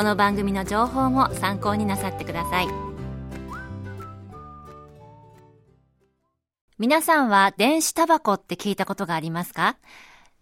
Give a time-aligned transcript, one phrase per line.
[0.00, 2.68] この番組の情報も参考になさってください
[6.78, 9.76] 皆さんは電子タバコって聞いたことがありますか？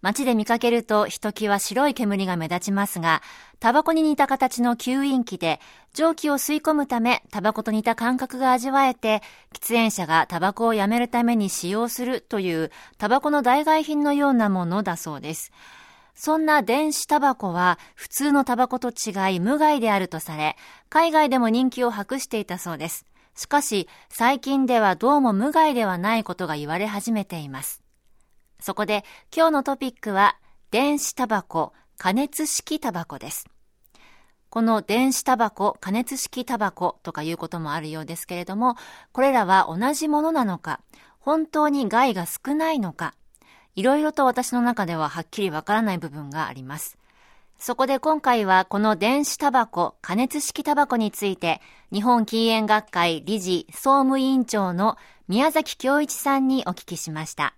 [0.01, 3.21] 街で見かけるとひときわ白い煙が目立ちますが、
[3.59, 5.59] タバコに似た形の吸引器で
[5.93, 15.51] 蒸気を吸い込むためタバコと似た感覚が味わえて、喫煙者がタバコをやめるために使用するというタバコの代替品のようなものだそうです。
[16.15, 20.57] そんな電子タバコは普通のタバコと違い無害であるとされ、
[20.89, 23.05] 海外でも人気を博していたそうです。
[23.35, 27.81] しかし、最近ではどうも無害ではないことが言われ始めています。
[28.59, 30.35] そこで今日のトピックは、
[30.71, 33.45] 電子タバコ、加熱式タバコです。
[34.49, 38.75] この電子タバコ、加熱式タバコとかいうこともあるようですけれども、
[39.11, 40.81] これらは同じものなのか、
[41.19, 43.13] 本当に害が少ないのか、
[43.79, 46.97] いろいろと私の中でははっきりわからない部分があります。
[47.57, 51.61] そこで今回はこの電子タバコ、加熱式タバコについて、
[51.93, 54.97] 日本禁煙学会理事総務委員長の
[55.29, 57.55] 宮崎京一さんにお聞きしました。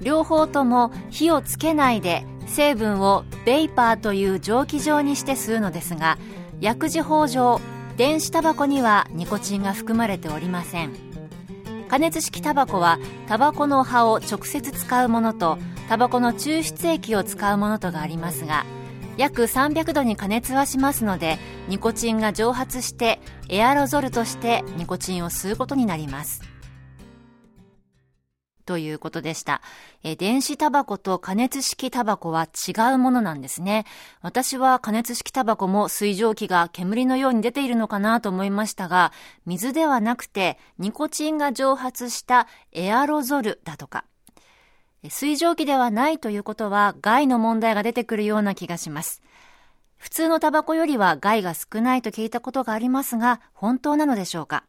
[0.00, 6.18] 両方とも火をつけないで成分をベイパーという蒸気状にして吸うのですが、
[6.60, 7.60] 薬事法上、
[7.96, 11.07] 電子タバコにはニコチンが含まれておりません。
[11.88, 18.66] 加熱式タバコはタバコの葉を直接使うものとタバコの抽出液を使うものとがありますが
[19.16, 21.38] 約300度に加熱はしますので
[21.68, 26.57] ニコチンが蒸発してエアロゾルとしてニコチンを吸うことになります。
[28.68, 29.62] ということでした。
[30.04, 33.86] え電子タバコと加熱式タバコは違うものなんですね。
[34.20, 39.10] 私は加熱式タバコも水蒸気が煙のように出ているのかなと思いましたが、
[39.46, 44.04] 水ではなくてニコチンが蒸発したエアロゾルだとか。
[45.08, 49.22] 水蒸気ではないということは害の問題が出てくるような気がします。
[49.96, 54.64] 普通のタバコよりは害が少ないと聞いたことがありますが、本当なのでしょうか？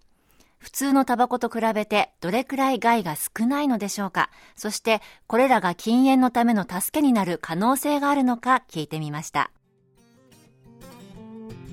[0.59, 4.29] 普通のタバコと比べてどれくらい害が少ないのでしょうか？
[4.55, 9.51] そしてこれらが禁煙のための助けになる可能性があるのか聞いてみました。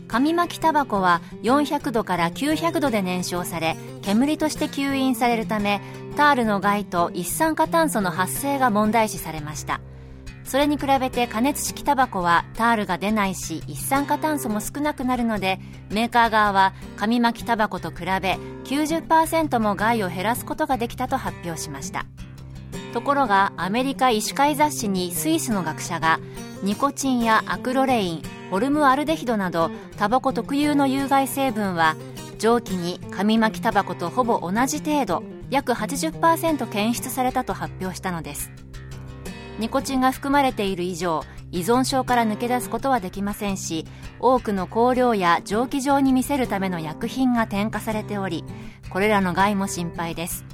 [0.08, 5.80] 紙巻きタバコは400度から900度で燃焼され煙として吸引されるため
[6.16, 9.80] タールの害と一酸化炭素の発生が問題視されました
[10.46, 15.58] それに比べて加熱式タバコはタールが出ないし一酸化炭素も少なくなるので
[15.90, 22.06] メーカー側は紙巻きタバコと比べ90%も害を減らすことができたと発表しました。
[22.92, 26.18] ところがアメリカ医師会雑誌にスイスの学者が
[26.62, 31.96] ニコチンやアクロレインホルムアルデヒドなどタバコ特有の有害成分は
[32.38, 38.65] 蒸気に紙巻きタバコとほぼ同じ程度約80%検出されたと発表したのです。
[39.58, 41.22] ニコチンが含まれている以上
[41.52, 43.86] 依存症から抜け出すことはできませんし
[44.20, 48.44] 多くの香料や蒸気状に見せるための薬品が添加されており
[48.90, 50.44] これらの害も心配です。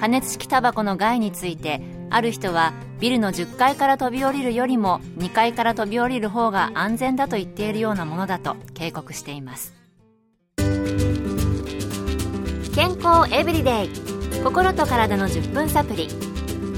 [0.00, 9.74] 加熱式タバコの害についてある人はビルの10階から飛び降りるよりも2階から飛び降りる方が安全だと言っているようなものだと警告しています。
[12.74, 13.90] 健康エブリデイ。
[14.42, 16.08] 心と体の10分サプリ。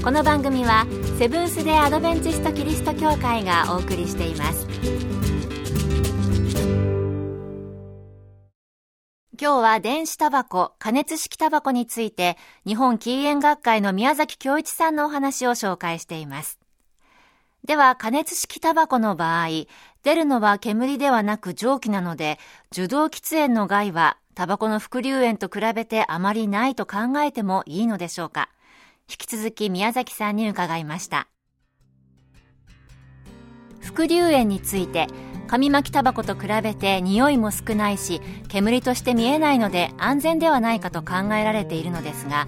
[0.03, 0.85] この番組は
[1.19, 4.67] セブンス・デ・アドベンチスト・キリスト教会がお送りしています。
[9.39, 16.59] 今日は電子タバコ、加熱式タバコについて日本禁煙学会の宮崎京一さんのお話を紹介しています。
[17.63, 19.47] では加熱式タバコの場合
[20.01, 22.39] 出るのは煙ではなく蒸気なので
[22.71, 28.49] 受動喫煙の害はタバコの副流煙と比べてあまりないと考えてもいいのでしょうか。
[29.09, 31.27] 引き続き宮崎さんに伺いました。
[33.79, 35.07] 副流煙について、
[35.53, 42.47] 紙巻きタバコと比べて匂いも少ないし煙として見えないので安全ではないかと考えられているのですが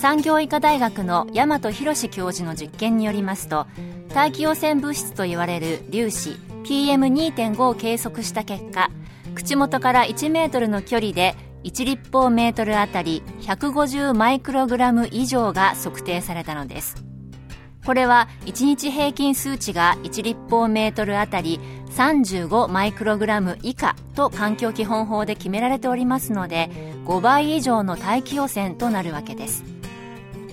[0.00, 3.66] 産業医科大学の大和博教授の実験によりますと
[4.14, 6.30] 大気汚染物質と言われる粒子
[6.64, 8.90] PM2.5 を計測した結果
[9.34, 11.34] 口元から1メートルの距離で
[11.66, 16.94] 1立方メートルあたり150マイクログラム以上が測定されたのです。
[17.84, 21.58] これは1日平均数値が1立方メートルあたり
[21.90, 26.70] 35マイクログラム以下と環境基本法で決められておりますので
[27.04, 29.64] 5倍以上の大気汚染となるわけです。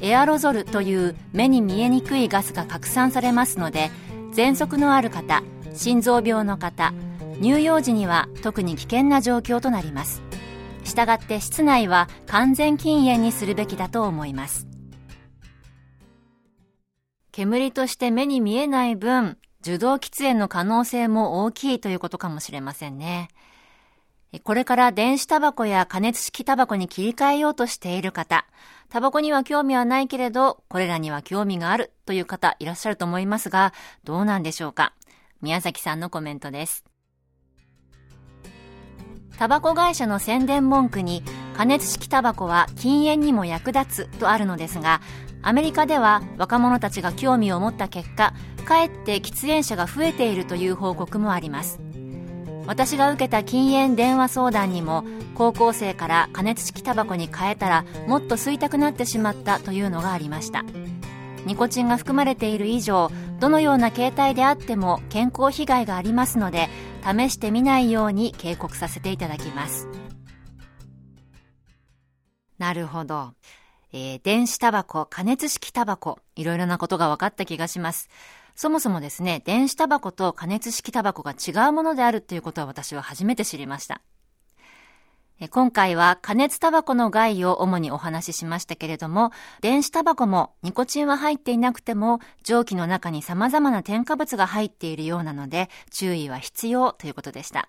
[0.02, 3.92] エアロゾルという目に見えにくいガスが拡散されますので
[4.34, 5.44] 喘息のある方
[5.76, 6.92] 心臓病の方
[7.40, 10.24] 乳幼児には特に危険な状況となります。
[10.84, 14.68] したがって室内は完全禁煙にするべきだと思います。
[17.32, 23.30] 煙として目に見えない分受動喫煙の可能性も大きいということかもしれませんね。
[24.44, 28.46] これから電子タバコや加熱式タバコに切り替えようとしている方、
[28.90, 34.94] タバコには興味はないけれど、これらには興味があるという方いらっしゃると思いますが、どうなんでしょうか。
[35.42, 36.84] 宮崎さんのコメントです。
[39.38, 41.24] タバコ会社の宣伝文句に
[41.56, 45.02] 加熱式タバコは禁煙にも役立つとあるのですが
[45.42, 48.34] アメリカでは若者たちが興味を持った結果
[48.66, 51.82] かえって喫煙者が増えているという報告もあります。
[52.66, 55.04] 私が受けた禁煙電話相談にも
[55.36, 60.64] 高校生から加熱式タバコに変えたらもっと吸いたくなってしまったというのがありました。
[61.46, 66.70] ニコチンが含まれている以上どのような形態であっても健康被害がありますので
[67.04, 69.88] 試してみないように警告させていただきます。
[72.58, 73.34] なるほど、
[73.92, 78.10] えー、電子タバコ加熱式タバコいろいろなことが分かった気がします。
[78.56, 84.02] そもそもですね電子タバコと加熱式タバコが違うものであるっていうことは私は初めて知りました。
[85.50, 89.32] 今回は加熱タバコの害を主にお話ししましたけれども、
[89.62, 97.68] 電子タバコもニコチンは入っていなくても、蒸気の中に様々な添加物が入っているようなので、注意は必要ということでした。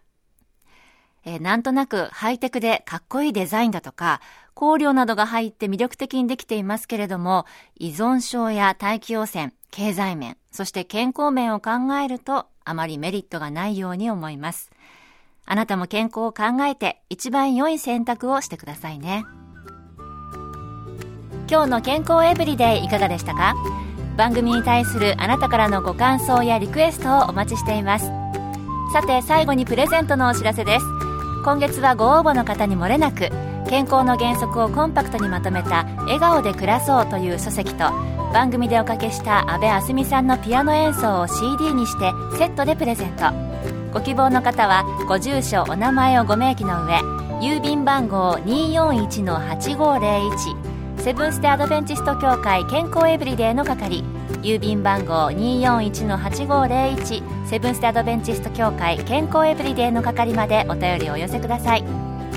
[1.25, 4.21] え、なんとなくハイテクでかっこいいデザインだとか、
[4.55, 7.47] 香料などが入って魅力的にできていますけれども、
[7.77, 14.71] 依存症や大気汚染、経済面、そして健康面を考えると、あまりメリットがないように思います。
[15.47, 19.25] あなたも健康を考えて一番良い選択をしてくださいね。
[21.51, 23.55] 今日の健康エブリデイいかがでしたか？
[24.17, 28.07] 番組に対するあなたからのご感想やリクエストをお待ちしています。
[28.93, 30.87] さて最後にプレゼントのお知らせです。
[31.45, 33.29] 今月はご応募の方にもれなく
[33.69, 37.91] 健康の原則をコンパクトにまとめた「笑顔で暮らそう」という書籍と
[38.33, 43.54] 番組でおかけした阿部あすみさんのピアノ演奏を CD にしてセットでプレゼント。
[43.95, 46.99] ご希望の方はご住所お名前をご明記の上
[47.41, 54.03] 郵便番号241-8501セブンステ・アドベンチスト協会健康エブリデイの係
[54.43, 61.85] 郵便番号241-8501セブンステ・アドベンチスト協会健康エブリデイの係までお便りをお寄せください。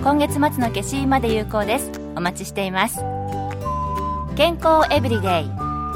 [0.04, 1.90] 今月末の消印まで有効です。
[2.16, 3.00] お待ちしています。
[4.36, 5.50] 健康エブリデイ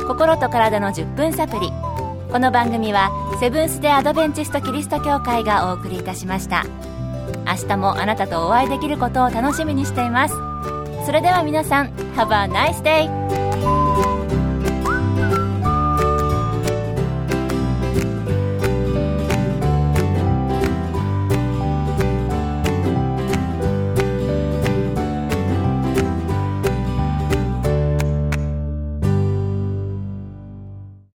[0.07, 1.71] 心と体の10分サプリ
[2.31, 6.65] この番組はセブンス・デ・アドベンチスト・キリスト教会がお送りいたしました
[7.45, 10.35] 明日もあなたとお会いできることを楽しみにしています
[11.05, 13.50] それでは皆さん Have a nice day!